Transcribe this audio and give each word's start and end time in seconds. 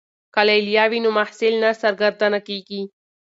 که 0.33 0.41
لیلیه 0.47 0.85
وي 0.89 0.99
نو 1.05 1.09
محصل 1.17 1.53
نه 1.63 1.69
سرګردانه 1.81 2.39
کیږي. 2.47 2.81